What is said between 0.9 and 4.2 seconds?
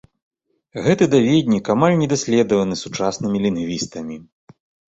даведнік амаль не даследаваны сучаснымі лінгвістамі.